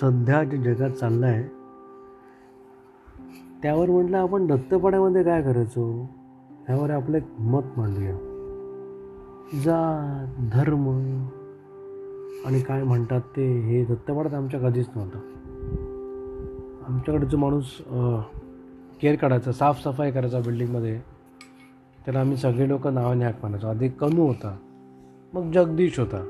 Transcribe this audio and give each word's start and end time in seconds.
सध्या 0.00 0.42
जे 0.44 0.56
जगात 0.64 0.90
चाललं 0.90 1.26
आहे 1.26 1.42
त्यावर 3.62 3.90
म्हटलं 3.90 4.16
आपण 4.18 4.46
दत्तपाड्यामध्ये 4.46 5.22
काय 5.22 5.42
करायचो? 5.42 5.84
ह्यावर 6.66 6.90
आपलं 6.90 7.16
एक 7.16 7.40
मत 7.40 7.62
मांडूया. 7.76 8.16
जात 9.64 10.34
धर्म 10.52 10.88
आणि 12.46 12.60
काय 12.60 12.82
म्हणतात 12.82 13.20
ते 13.36 13.46
हे 13.60 13.84
दत्तपाड्यात 13.84 14.34
आमच्या 14.34 14.60
कधीच 14.60 14.86
नव्हतं. 14.96 15.18
आमच्याकडे 16.88 17.26
जो 17.26 17.36
माणूस 17.38 17.76
केअर 19.00 19.16
काढायचा 19.16 19.52
साफसफाई 19.52 20.10
करायचा 20.10 20.40
बिल्डिंगमध्ये. 20.40 20.98
त्याला 22.04 22.20
आम्ही 22.20 22.36
सगळे 22.36 22.68
लोक 22.68 22.86
नावाने 22.86 23.24
हाक 23.24 23.42
मानायचो 23.42 23.66
आधी 23.66 23.88
कनू 24.00 24.26
होता 24.26 24.56
मग 25.34 25.50
जगदीश 25.52 25.98
होता. 25.98 26.24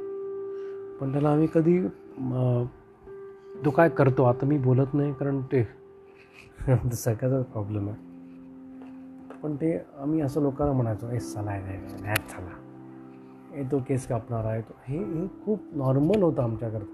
पण 1.00 1.12
त्याला 1.12 1.30
आम्ही 1.30 1.48
कधी 1.54 1.78
तो 3.64 3.70
काय 3.70 3.88
करतो? 3.88 4.22
आता 4.24 4.46
मी 4.46 4.58
बोलत 4.58 4.94
नाही 4.94 5.12
कारण 5.12 5.40
ते 5.40 5.62
सगळ्याचा 6.92 7.42
प्रॉब्लेम 7.42 7.88
आहे. 7.88 7.96
पण 9.42 9.56
ते 9.56 9.78
आम्ही 9.98 10.20
असं 10.20 10.42
लोकांना 10.42 10.72
म्हणायचो 10.72 11.10
ए 11.10 11.18
चला 11.18 11.50
आहे 11.50 11.76
नाही 12.02 12.14
झाला. 12.30 12.50
ए 13.54 13.62
तो 13.72 13.78
केस 13.78 14.06
कापणार 14.06 14.44
आहे. 14.44 14.60
तो 14.60 14.74
हे 14.88 14.98
हे 14.98 15.26
खूप 15.44 15.62
नॉर्मल 15.72 16.22
होतं 16.22 16.42
आमच्याकरता. 16.42 16.92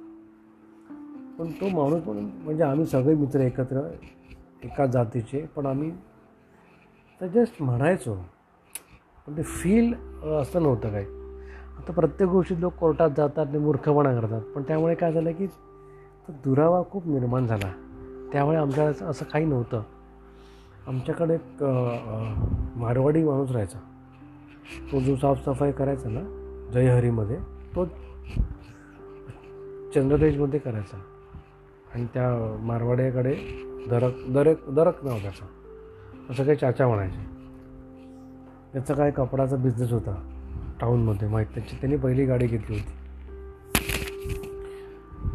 पण 1.39 1.51
तो 1.51 1.69
माणूस 1.69 2.03
म्हणून 2.07 2.25
म्हणजे 2.45 2.65
आम्ही 2.65 2.87
सगळे 2.87 3.15
मित्र 3.15 3.41
एकत्र 3.41 3.81
एका 4.65 4.87
जातीचे 4.87 5.47
पण 5.57 5.67
आम्ही 5.67 5.91
तर 7.21 7.27
जस्ट 7.27 7.63
म्हणायचो. 7.63 8.15
पण 9.27 9.37
ते 9.37 9.43
फील 9.43 9.95
असं 10.41 10.63
नव्हतं 10.63 10.91
काही. 10.91 11.07
आता 11.79 11.93
प्रत्येक 11.93 12.31
गोष्टीत 12.31 12.57
लोक 12.57 12.75
कोर्टात 12.75 13.11
जातात 13.17 13.47
आणि 13.47 13.59
मूर्खपणा 13.59 14.21
करतात. 14.21 14.41
पण 14.41 14.63
त्यामुळे 14.63 14.95
काय 14.95 15.13
झालं 15.13 15.33
की 15.33 15.47
तर 16.29 16.33
दुरावा 16.45 16.83
खूप 16.91 17.07
निर्माण 17.07 17.47
झाला. 17.47 17.73
त्यामुळे 18.33 18.57
आमच्या 18.57 19.07
असं 19.09 19.25
काही 19.25 19.45
नव्हतं. 19.45 19.83
आमच्याकडे 20.87 21.35
एक 21.35 21.65
मारवाडी 22.77 23.25
माणूस 23.25 23.51
राहायचा. 23.51 23.79
तो 24.93 25.01
जो 25.01 25.17
साफसफाई 25.17 25.73
करायचा 25.73 26.09
ना 26.09 26.21
जयहरीमध्ये 26.73 27.37
तो 27.77 27.85
चंद्रदेशमध्ये 29.95 30.61
करायचा. 30.61 30.97
आणि 31.95 32.07
त्या 32.15 32.57
मारवाड्याकडे 32.63 33.35
दरक 33.91 34.13
दरक 34.29 34.69
दरक 34.71 35.05
नाव 35.05 35.19
त्याचा. 35.19 35.47
असं 36.31 36.45
काही 36.45 36.57
चाचा 36.57 36.89
म्हणायचे. 36.89 37.25
त्याचा 38.73 38.95
काय 38.95 39.11
कपडाचा 39.11 39.57
बिझनेस 39.57 39.93
होता. 39.93 40.15
टाऊनमध्ये 40.81 41.29
माहीत 41.29 41.47
त्याची 41.47 41.77
त्यांनी 41.77 41.97
पहिली 41.97 42.25
गाडी 42.25 42.47
घेतली 42.47 42.77
होती. 42.77 42.93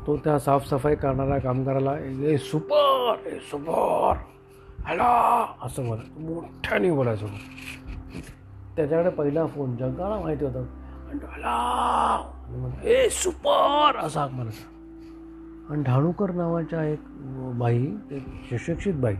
तो 0.07 0.15
त्या 0.17 0.37
साफसफाई 0.39 0.95
करणाऱ्या 0.95 1.37
कामगाराला 1.37 1.97
ए 1.99 2.37
सुपर 2.37 3.27
ए 3.27 3.37
सुपर 3.49 4.17
हॅला 4.85 5.07
असं 5.61 5.83
म्हणत 5.83 6.19
मोठ्याने 6.19 6.91
बोलायचो 6.91 7.27
त्याच्याकडे 8.75 9.09
पहिला 9.09 9.45
फोन 9.45 9.75
जगाला 9.75 10.19
माहिती 10.19 10.45
होता. 10.45 10.59
आणि 11.09 12.89
ए 12.89 13.07
सुपर 13.09 13.97
असा 13.97 14.21
हाक 14.21 14.31
म्हणायचा 14.31 15.73
आणि 15.73 15.83
ढाणूकर 15.83 16.31
नावाच्या 16.31 16.83
एक 16.85 16.99
बाई 17.59 17.85
सुशिक्षित 18.49 18.93
बाई 18.93 19.15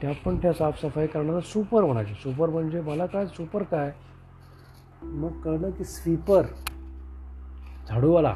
त्या 0.00 0.12
पण 0.24 0.36
त्या 0.36 0.52
साफसफाई 0.52 1.06
करणारा 1.06 1.40
सुपर 1.40 1.84
म्हणायचे. 1.84 2.14
सुपर 2.14 2.48
म्हणजे 2.48 2.80
मला 2.80 3.06
काय 3.06 3.26
सुपर 3.26 3.62
काय? 3.62 3.92
मग 5.02 5.40
कळलं 5.40 5.70
की 5.70 5.84
स्वीपर 5.84 6.42
झाडूवाला. 7.88 8.34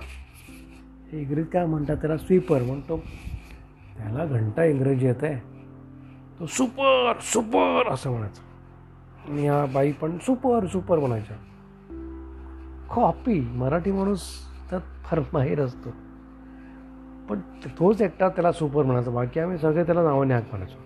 हे 1.11 1.21
इंग्रजीत 1.21 1.45
काय 1.53 1.67
म्हणतात 1.67 1.97
त्याला 1.97 2.17
स्वीपर 2.17 2.63
म्हणतो. 2.63 2.97
त्याला 3.97 4.25
घंटा 4.25 4.65
इंग्रजी 4.65 5.07
येत 5.07 5.23
आहे. 5.23 5.39
तो 6.41 6.47
सुपर 6.47 7.13
सुपर 7.23 7.93
असं 7.93 8.11
म्हणायचं. 8.11 8.43
आणि 9.29 9.43
ह्या 9.43 9.65
बाई 9.75 9.93
पण 9.93 10.17
सुपर 10.23 10.67
सुपर 10.67 10.99
म्हणायच्या. 10.99 11.37
कॉपी 12.95 13.41
मराठी 13.41 13.93
माणूस 13.93 14.23
त्यात 14.71 14.81
फार 15.05 15.21
माहीर 15.33 15.61
असतो. 15.61 15.91
पण 17.29 17.41
तोच 17.79 18.03
एकटा 18.03 18.29
त्याला 18.29 18.53
सुपर 18.53 18.85
म्हणायचा. 18.85 19.11
बाकी 19.11 19.41
आम्ही 19.41 19.59
सगळे 19.59 19.85
त्याला 19.85 20.03
नावाने 20.03 20.35
हाक 20.35 20.45
म्हणायचो 20.51 20.85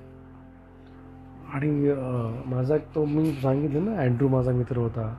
आणि 1.55 1.71
माझा 2.47 2.75
एक 2.77 2.95
तो 2.95 3.05
मी 3.05 3.33
सांगितलं 3.33 3.84
ना 3.84 4.00
अँड्रू 4.00 4.28
माझा 4.28 4.53
मित्र 4.53 4.77
होता. 4.77 5.15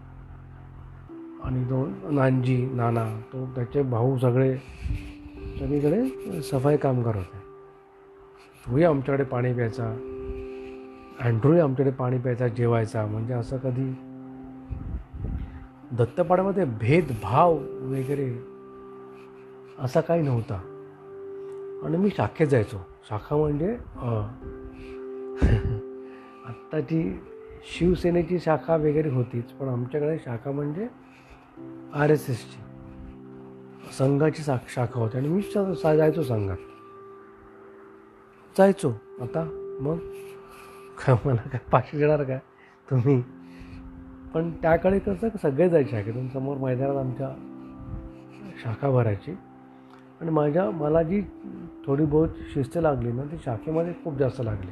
आणि 1.43 1.63
दोन 1.63 1.93
नानजी 2.11 2.65
नाना 2.65 3.19
तो 3.33 3.45
त्याचे 3.45 3.81
भाऊ 3.81 4.17
सगळे 4.17 4.57
सगळीकडे 5.59 6.41
सफाई 6.41 6.77
कामगार 6.77 7.15
होते. 7.15 7.37
तोही 8.65 8.83
आमच्याकडे 8.83 9.23
पाणी 9.23 9.53
प्यायचा. 9.53 9.97
अँड्रूही 11.19 11.59
आमच्याकडे 11.59 11.95
पाणी 11.95 12.17
प्यायचा 12.17 12.47
जेवायचा. 12.47 13.05
म्हणजे 13.05 13.33
असं 13.33 13.57
कधी 13.57 13.95
दत्तपाड्यामध्ये 15.97 16.65
भेदभाव 16.65 17.59
वगैरे 17.81 18.37
असा 19.79 20.01
काही 20.01 20.21
नव्हता. 20.21 20.61
आणि 21.83 21.97
मी 21.97 22.09
शाखेत 22.09 22.47
जायचो. 22.47 22.87
शाखा 23.09 23.35
म्हणजे 23.35 23.71
आत्ताची 26.45 27.19
शिवसेनेची 27.77 28.39
शाखा 28.39 28.75
वगैरे 28.75 29.09
होतीच. 29.09 29.43
पण 29.43 29.67
आमच्याकडे 29.67 30.17
शाखा 30.17 30.51
म्हणजे 30.51 30.87
आर 31.95 32.09
एस 32.09 32.29
एसची. 32.29 32.61
संघाची 33.97 34.43
सा 34.43 34.57
शाखा 34.67 34.99
होती. 34.99 35.17
आणि 35.17 35.27
मी 35.27 35.41
सा- 35.41 35.95
जायचो 35.95 36.23
संघात. 36.23 36.57
जायचो. 38.57 38.89
आता 39.21 39.49
मग 39.81 39.97
काय 40.97 41.15
मला 41.25 41.49
काय 41.49 41.59
पाचशे 41.71 41.97
देणार 41.97 42.23
काय? 42.23 42.39
तुम्ही. 42.91 43.23
पण 44.33 44.51
त्याकडे 44.51 44.99
कसं 44.99 45.27
सगळे 45.41 45.69
जायचे 45.69 45.91
शाखेतून 45.91 46.29
समोर 46.29 46.57
मैदानात 46.57 46.95
आमच्या 46.95 47.29
शाखा 48.63 48.89
भरायची. 48.89 49.37
आणि 50.21 50.29
माझ्या 50.29 50.71
मला 50.71 51.03
जी 51.03 51.21
थोडी 51.85 52.05
बहुत 52.05 52.29
शिस्त 52.53 52.77
लागली 52.81 53.11
ना 53.11 53.23
ती 53.23 53.37
शाखेमध्ये 53.45 53.93
खूप 54.03 54.17
जास्त 54.17 54.41
लागली. 54.45 54.71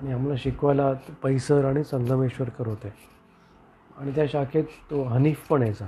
आणि 0.00 0.12
आम्हाला 0.12 0.34
शिकवायला 0.38 0.92
पैसर 1.22 1.64
आणि 1.64 1.84
संगमेश्वरकर 1.84 2.66
होते. 2.66 3.13
आणि 3.96 4.10
त्या 4.14 4.24
शाखेत 4.28 4.64
तो 4.90 5.02
हनीफ 5.02 5.46
पण 5.48 5.62
यायचा. 5.62 5.86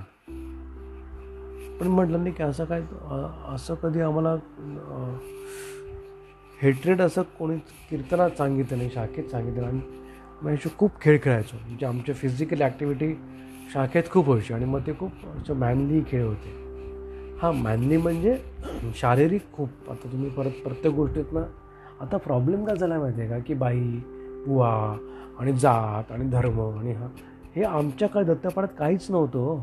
पण 1.81 1.87
म्हटलं 1.87 2.23
नाही 2.23 2.35
की 2.35 2.43
असं 2.43 2.65
काय 2.65 2.83
असं 3.55 3.75
कधी 3.75 4.01
आम्हाला 4.01 4.35
हेट्रेड 6.63 7.01
असं 7.03 7.23
कोणी 7.39 7.57
कीर्तनात 7.91 8.31
सांगितलं 8.39 8.79
नाही 8.79 8.91
शाखेत 8.91 9.25
सांगितलं 9.25 9.67
आणि 9.67 9.81
मग 10.43 10.53
असे 10.53 10.69
खूप 10.79 11.01
खेळ 11.01 11.19
खेळायचो. 11.23 11.57
म्हणजे 11.67 11.87
आमचे 11.87 12.13
फिजिकल 12.13 12.63
ॲक्टिव्हिटी 12.63 13.15
शाखेत 13.73 14.11
खूप 14.11 14.29
व्हायची 14.29 14.55
आणि 14.55 14.65
मग 14.65 14.87
ते 14.87 14.93
खूप 14.99 15.27
असं 15.37 15.55
मॅनली 15.55 16.03
खेळ 16.09 16.25
होते. 16.25 16.55
हां 17.43 17.53
मॅनली 17.55 17.97
म्हणजे 17.97 18.37
शारीरिक 18.97 19.53
खूप. 19.53 19.91
आता 19.91 20.13
तुम्ही 20.13 20.31
परत 20.31 20.63
प्रत्येक 20.65 20.95
गोष्टीतनं 20.95 21.45
आता 22.01 22.17
प्रॉब्लेम 22.17 22.65
काय 22.65 22.77
झाला 22.77 22.99
माहिती 22.99 23.21
आहे 23.21 23.31
का? 23.31 23.39
की 23.39 23.55
बाई 23.55 23.81
बुवा 24.47 24.71
आणि 25.39 25.53
जात 25.53 26.13
आणि 26.13 26.29
धर्म 26.31 26.61
आणि 26.61 26.93
हा. 26.93 27.07
हे 27.57 27.63
आमच्या 27.63 28.09
काळात 28.09 28.27
दत्तपाड्यात 28.27 28.79
काहीच 28.79 29.11
नव्हतं 29.11 29.39
हो. 29.39 29.57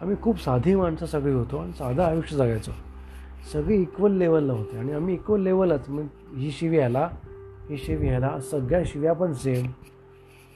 आम्ही 0.00 0.16
खूप 0.22 0.40
साधी 0.40 0.74
माणसं 0.74 1.06
सगळी 1.06 1.32
होतो 1.32 1.56
आणि 1.56 1.72
साधं 1.72 2.02
आयुष्य 2.02 2.36
जगायचो. 2.36 2.72
सगळे 3.52 3.76
इक्वल 3.76 4.12
लेवलला 4.12 4.52
होते 4.52 4.78
आणि 4.78 4.92
आम्ही 4.92 5.14
इक्वल 5.14 5.40
लेवलच 5.40 5.88
मग 5.88 6.06
ही 6.36 6.50
शिवी 6.50 6.76
ह्याला 6.76 7.08
ही 7.70 7.76
शिवी 7.76 8.08
ह्याला 8.08 8.40
सगळ्या 8.40 8.82
शिव्या 8.86 9.12
पण 9.12 9.32
सेम 9.32 9.66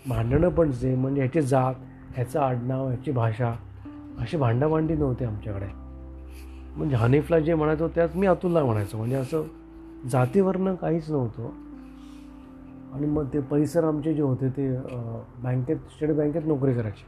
भांडणं 0.08 0.48
पण 0.48 0.70
सेम 0.70 1.00
म्हणजे 1.00 1.20
ह्याची 1.20 1.41
जात 1.41 1.75
ह्याचं 2.14 2.40
आडनाव 2.40 2.87
ह्याची 2.87 3.11
भाषा 3.11 3.55
अशी 4.19 4.37
भांडाभांडी 4.37 4.94
नव्हती 4.94 5.25
आमच्याकडे. 5.25 5.66
म्हणजे 6.76 6.96
हनीफला 6.96 7.38
जे 7.38 7.55
म्हणायचो 7.55 7.88
त्यात 7.88 8.08
मी 8.14 8.26
अतुलला 8.26 8.64
म्हणायचो 8.64 8.99
म्हणजे 8.99 9.16
असं 9.16 9.43
जातीवरनं 10.11 10.75
काहीच 10.75 11.11
नव्हतं. 11.11 11.65
आणि 12.96 13.06
मग 13.06 13.26
ते 13.32 13.40
परिसर 13.50 13.84
आमचे 13.84 14.12
जे 14.14 14.22
होते 14.22 14.48
ते 14.56 14.69
बँकेत 15.43 15.76
स्टेट 15.94 16.10
बँकेत 16.16 16.46
नोकरी 16.46 16.75
करायचे. 16.75 17.04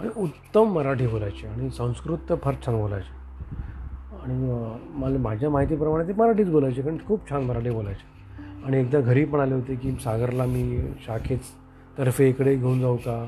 आणि 0.00 0.10
उत्तम 0.16 0.72
मराठी 0.74 1.06
बोलायचे 1.06 1.46
आणि 1.48 1.68
संस्कृत 1.70 2.18
तर 2.28 2.34
फार 2.42 2.54
छान 2.66 2.76
बोलायचे. 2.80 3.20
आणि 4.22 4.50
मला 5.00 5.18
माझ्या 5.18 5.50
माहितीप्रमाणे 5.50 6.06
ते 6.08 6.12
मराठीच 6.18 6.50
बोलायचे 6.50 6.82
कारण 6.82 6.96
खूप 7.06 7.28
छान 7.30 7.44
मराठी 7.44 7.70
बोलायचे. 7.70 8.10
आणि 8.64 8.80
एकदा 8.80 9.00
घरी 9.00 9.24
पण 9.24 9.40
आले 9.40 9.54
होते 9.54 9.74
की 9.74 9.92
सागरला 10.04 10.44
मी 10.46 10.80
शाखेच 11.06 11.52
तर्फे 11.98 12.28
इकडे 12.28 12.54
घेऊन 12.56 12.80
जाऊ 12.80 12.96
का? 12.96 13.24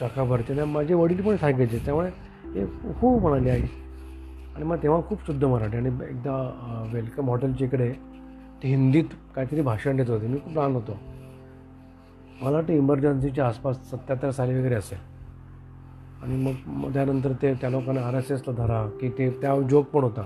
शाखा 0.00 0.24
भरते. 0.24 0.52
आणि 0.52 0.72
माझे 0.72 0.94
वडील 0.94 1.22
पण 1.22 1.36
सांगायचे 1.36 1.78
त्यामुळे 1.84 2.10
हे 2.54 2.62
हो 3.00 3.18
म्हणाले 3.18 3.50
आई. 3.50 3.62
आणि 4.54 4.64
मग 4.64 4.82
तेव्हा 4.82 5.00
खूप 5.08 5.26
शुद्ध 5.26 5.44
मराठी 5.44 5.76
आणि 5.76 5.90
एकदा 6.08 6.88
वेलकम 6.92 7.28
हॉटेलच्या 7.30 7.66
इकडे 7.66 7.92
ते 8.62 8.68
हिंदीत 8.68 9.04
काहीतरी 9.34 9.60
भाषण 9.60 9.96
देत 9.96 10.10
होते. 10.10 10.26
मी 10.26 10.38
खूप 10.38 10.54
लहान 10.54 10.74
होतो. 10.74 10.98
मला 12.42 12.56
वाटतं 12.56 12.72
इमर्जन्सीच्या 12.72 13.46
आसपास 13.46 13.76
सत्याहत्तर 13.90 14.30
साली 14.30 14.54
वगैरे 14.54 14.74
असेल. 14.74 14.98
आणि 16.22 16.36
मग 16.66 16.92
त्यानंतर 16.94 17.32
ते 17.32 17.52
त्या 17.54 17.70
लोकांना 17.70 18.00
आर 18.00 18.14
एस 18.14 18.30
एसला 18.30 18.52
धरा 18.54 18.84
की 19.00 19.08
ते 19.08 19.28
त्या 19.30 19.60
जोक 19.60 19.86
पण 19.86 20.02
होता 20.02 20.22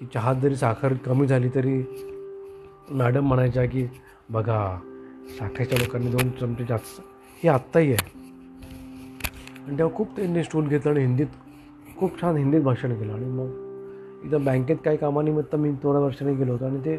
की 0.00 0.06
चहात 0.14 0.36
जरी 0.36 0.56
साखर 0.56 0.94
कमी 0.94 1.26
झाली 1.26 1.48
तरी 1.48 1.82
मॅडम 2.90 3.26
म्हणायच्या 3.26 3.64
की 3.64 3.86
बघा 4.30 4.58
साखरेच्या 5.38 5.78
लोकांनी 5.78 6.10
दोन 6.10 6.30
चमचे 6.40 6.64
जास्त 6.64 7.00
हे 7.42 7.48
आत्ताही 7.48 7.92
आहे. 7.92 8.14
आणि 9.66 9.78
तेव्हा 9.78 9.96
खूप 9.96 10.16
त्यांनी 10.16 10.44
स्टूल 10.44 10.68
घेतलं 10.68 10.90
आणि 10.90 11.00
हिंदीत 11.00 11.26
खूप 11.98 12.20
छान 12.20 12.36
हिंदीत 12.36 12.60
भाषण 12.60 12.94
केलं. 12.94 13.12
आणि 13.12 13.26
मग 13.26 14.26
इथं 14.26 14.44
बँकेत 14.44 14.76
काही 14.84 14.96
कामानिमित्त 14.96 15.56
मी 15.56 15.72
थोड्या 15.82 16.02
वर्षाने 16.02 16.34
गेलो 16.34 16.52
होतो 16.52 16.64
आणि 16.64 16.80
ते 16.80 16.96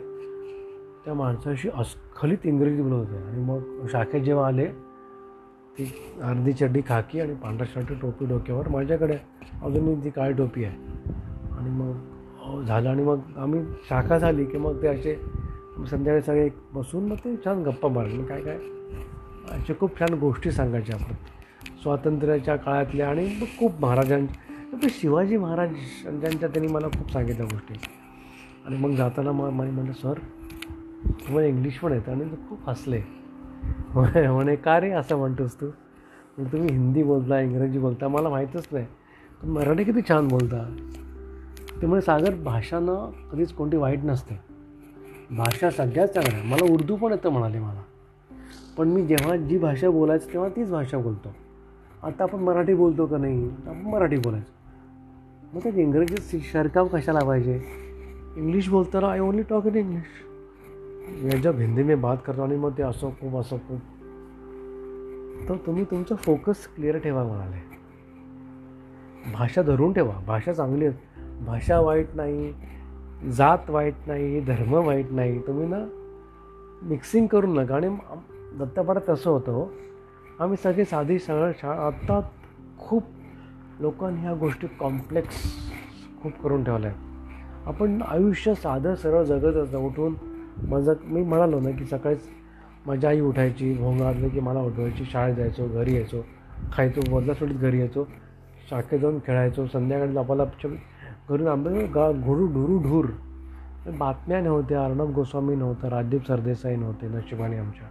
त्या 1.08 1.16
माणसाशी 1.16 1.70
अस्खलित 1.74 2.46
इंग्रजी 2.46 2.82
बोलत 2.82 2.94
होते 2.94 3.18
आणि 3.18 3.42
मग 3.42 3.88
शाखेत 3.92 4.22
जेव्हा 4.22 4.48
आले 4.48 4.66
ती 5.78 5.86
अर्धी 6.24 6.54
चड्डी 6.54 6.82
खाकी 6.88 7.20
आणि 7.20 7.34
पांढरा 7.34 7.66
शर्ट 7.74 7.94
टोपी 8.02 8.26
डोक्यावर 8.26 8.68
माझ्याकडे 8.68 9.18
अजूनही 9.64 10.04
ती 10.04 10.10
काळी 10.10 10.34
टोपी 10.34 10.64
आहे. 10.64 10.76
आणि 11.58 11.70
मग 11.70 12.64
झालं. 12.64 12.90
आणि 12.90 13.04
मग 13.04 13.38
आम्ही 13.38 13.64
शाखा 13.90 14.18
झाली 14.18 14.46
की 14.46 14.58
मग 14.58 14.82
ते 14.82 14.88
असे 14.88 15.16
संध्याकाळी 15.90 16.22
सगळे 16.22 16.50
बसून 16.74 17.08
मग 17.08 17.16
ते 17.16 17.36
छान 17.46 17.64
गप्पा 17.64 17.90
मारले. 17.90 18.24
काय 18.24 18.42
काय? 18.42 18.58
असे 19.52 19.74
खूप 19.80 20.00
छान 20.00 20.14
गोष्टी 20.14 20.52
सांगायच्या 20.52 20.96
आपण. 20.96 21.14
स्वातंत्र्याच्या 21.84 22.56
काळातल्या 22.56 23.10
आणि 23.10 23.26
मग 23.42 23.58
खूप 23.60 23.82
महाराजांच्या 23.82 24.80
ते 24.84 24.90
शिवाजी 24.90 25.38
महाराजांच्या 25.38 26.50
त्यांनी 26.50 26.74
मला 26.74 26.88
खूप 26.88 27.12
सांगितल्या 27.12 27.46
गोष्टी. 27.46 27.80
आणि 28.66 28.78
मग 28.78 28.96
जाताना 28.96 29.32
मग 29.32 29.50
मला 29.50 29.72
म्हणलं 29.72 29.94
सर 29.94 30.20
तुम्हाला 31.28 31.48
इंग्लिश 31.48 31.78
पण 31.78 31.92
येतं 31.92 32.12
आणि 32.12 32.24
ते 32.24 32.36
खूप 32.50 32.70
हसले. 32.70 33.02
म्हणे 33.94 34.28
म्हणे 34.28 34.56
का 34.56 34.80
रे 34.80 34.92
असं 34.92 35.18
म्हणतोस 35.18 35.62
तू? 35.62 35.66
म्हणजे 35.66 36.52
तुम्ही 36.52 36.76
हिंदी 36.76 37.04
बोलता 37.04 37.40
इंग्रजी 37.40 37.80
बोलता 37.80 38.08
मला 38.08 38.30
माहीतच 38.30 38.68
नाही. 38.72 38.86
पण 39.42 39.50
मराठी 39.50 39.84
किती 39.84 40.02
छान 40.10 40.28
बोलता. 40.28 40.76
ते 41.82 42.02
सागर 42.02 42.36
भाषानं 42.36 43.12
कधीच 43.32 43.54
कोणती 43.54 43.78
वाईट 43.78 44.00
नसते. 44.04 44.40
भाषा 45.38 45.70
सगळ्यात 45.70 46.08
चांगल्या 46.08 46.44
मला 46.44 46.74
उर्दू 46.74 46.96
पण 46.96 47.12
येतं 47.12 47.30
म्हणाले 47.30 47.60
मला. 47.60 47.82
पण 48.78 48.88
मी 48.88 49.06
जेव्हा 49.06 49.36
जी 49.36 49.58
भाषा 49.58 49.90
बोलायचं 49.90 50.34
तेव्हा 50.34 50.50
तीच 50.50 50.72
भाषा 50.72 50.98
बोलतो. 50.98 51.36
आता 52.04 52.24
आपण 52.24 52.40
मराठी 52.40 52.74
बोलतो 52.74 53.06
का 53.06 53.18
नाही? 53.18 53.50
आपण 53.68 53.82
मराठी 53.82 54.18
बोलायचं. 54.18 54.52
मग 55.54 55.64
त्यात 55.64 55.76
इंग्रजीत 55.76 56.40
शरकाव 56.54 56.88
कशाला 56.88 57.20
पाहिजे? 57.20 57.62
इंग्लिश 58.38 58.70
बोलताना 58.70 59.08
I 59.08 59.20
only 59.20 59.42
talk 59.42 59.66
in 59.66 59.76
English 59.76 60.27
मैं 61.08 61.42
जब 61.42 61.60
हिंदी 61.60 61.84
में 61.84 62.02
बात 62.02 62.18
करतो 62.26 62.42
आणि 62.42 62.56
मग 62.56 62.72
ते 62.78 62.84
असं 62.84 63.10
खूप 63.10 63.36
असं 63.36 63.58
खूप 63.58 63.80
तर 65.50 65.56
तुम्ही 65.66 65.84
तुमचं 65.84 66.16
फोकस 66.16 66.68
क्लिअर 66.76 66.98
ठेवा 66.98 67.24
म्हणाले 67.24 67.78
भाषा 69.34 69.62
धरून 69.62 69.94
ठेवा 69.94 70.14
भाषा 70.28 70.54
चांगली 70.54 70.86
आहे। 70.86 70.96
भाषा 71.46 71.80
वाईट 71.80 72.08
नाही 72.14 72.54
जात 73.32 73.70
वाईट 73.70 73.94
नाही 74.08 74.40
धर्म 74.40 74.74
वाईट 74.74 75.06
नाही 75.12 75.40
तुम्ही 75.48 75.68
ना 75.68 75.78
मिक्सिंग 76.82 77.28
करून 77.28 77.54
नका. 77.54 77.76
आणि 77.76 77.88
आम- 77.88 78.66
तसं 79.10 79.30
होतं 79.30 79.52
हो, 79.52 79.66
आम्ही 80.40 80.58
सगळे 80.58 80.86
साधी 80.86 81.20
सरळ 81.20 81.52
शाळा 81.60 81.88
आत्ता 81.88 82.20
खूप 82.78 83.04
लोकांनी 83.80 84.20
ह्या 84.20 84.34
गोष्टी 84.34 84.68
कॉम्प्लेक्स 84.68 85.44
खूप 86.24 86.32
करून 86.44 86.64
ठेवल्या 86.64 86.92
आहेत. 86.92 87.02
आपण 87.68 88.02
आयुष्य 88.08 88.54
साधं 88.54 88.96
सरळ 88.96 89.24
जगत 89.24 89.56
असतं 89.56 89.78
उठून 89.78 90.16
माझं 90.64 90.94
मी 91.06 91.24
म्हणालो 91.24 91.60
ना 91.60 91.72
की 91.72 91.86
सकाळीच 91.86 92.22
माझी 92.86 93.08
आई 93.08 93.20
उठायची 93.20 93.74
भोंगाडलं 93.74 94.30
की 94.30 94.40
मला 94.40 94.62
उठवायची 94.62 95.06
शाळेत 95.06 95.36
जायचो 95.36 95.68
घरी 95.68 95.96
यायचो 95.96 96.22
खायचो 96.74 97.02
बदला 97.16 97.34
सोडीत 97.34 97.56
घरी 97.56 97.80
यायचो 97.80 98.06
शाखेत 98.70 99.00
जाऊन 99.00 99.20
खेळायचो 99.28 99.66
संध्याकाळी 99.68 100.16
लपाला 100.16 100.44
घरून 101.30 101.48
आंबे 101.48 101.86
गा 101.86 102.12
घोडू 102.12 102.46
ढुरू 102.48 102.78
ढूर. 102.78 103.06
बातम्या 104.00 104.42
नव्हत्या 104.42 104.84
अर्णब 104.86 105.14
गोस्वामी 105.14 105.56
नव्हतं 105.56 105.88
राजदीप 105.88 106.28
सरदेसाई 106.28 106.76
नव्हते 106.76 107.08
नशिबाने 107.08 107.58
आमच्या. 107.58 107.88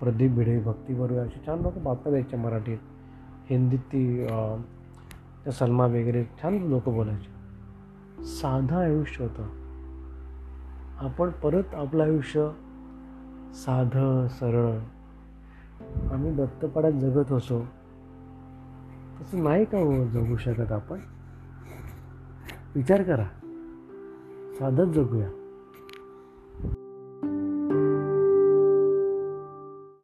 प्रदीप 0.00 0.30
भिडे 0.30 0.58
भक्ती 0.60 0.94
बरोबर 0.94 1.20
असे 1.20 1.40
छान 1.46 1.58
लोक 1.58 1.78
बातम्या 1.78 2.10
द्यायच्या 2.10 2.38
मराठीत. 2.38 2.78
हिंदीत 3.50 3.78
ती 3.78 4.26
त्या 4.26 5.52
सलमा 5.52 5.86
वगैरे 5.86 6.24
छान 6.42 6.58
लोक 6.70 6.88
बोलायचे. 6.88 8.24
साधं 8.24 8.76
आयुष्य 8.76 9.24
होतं. 9.24 9.57
आपण 11.00 11.30
परत 11.30 11.74
आपलं 11.74 12.02
आयुष्य 12.02 12.50
साधं 13.54 14.28
सरळ 14.28 14.78
आम्ही 16.12 16.34
दत्तपाड्यात 16.34 16.92
जगत 16.92 17.32
असो 17.32 17.60
तसं 19.20 19.44
नाही 19.44 19.64
का 19.64 19.78
हो 19.78 20.08
जगू 20.08 20.36
शकत 20.36 20.72
आपण? 20.72 20.98
विचार 22.74 23.02
करा. 23.02 23.24
साधंच 24.58 24.88
जगूया. 24.88 25.47